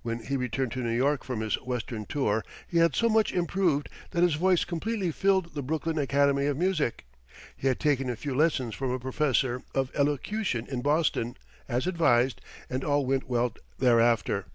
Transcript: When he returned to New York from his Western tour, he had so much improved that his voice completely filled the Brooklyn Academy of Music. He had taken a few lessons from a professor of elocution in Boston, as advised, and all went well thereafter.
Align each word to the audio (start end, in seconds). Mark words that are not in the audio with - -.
When 0.00 0.20
he 0.20 0.38
returned 0.38 0.72
to 0.72 0.78
New 0.78 0.88
York 0.96 1.22
from 1.22 1.40
his 1.40 1.56
Western 1.60 2.06
tour, 2.06 2.42
he 2.66 2.78
had 2.78 2.96
so 2.96 3.10
much 3.10 3.30
improved 3.34 3.90
that 4.12 4.22
his 4.22 4.32
voice 4.36 4.64
completely 4.64 5.10
filled 5.12 5.52
the 5.52 5.62
Brooklyn 5.62 5.98
Academy 5.98 6.46
of 6.46 6.56
Music. 6.56 7.04
He 7.58 7.68
had 7.68 7.78
taken 7.78 8.08
a 8.08 8.16
few 8.16 8.34
lessons 8.34 8.74
from 8.74 8.90
a 8.90 8.98
professor 8.98 9.60
of 9.74 9.94
elocution 9.94 10.66
in 10.66 10.80
Boston, 10.80 11.36
as 11.68 11.86
advised, 11.86 12.40
and 12.70 12.84
all 12.84 13.04
went 13.04 13.28
well 13.28 13.54
thereafter. 13.78 14.46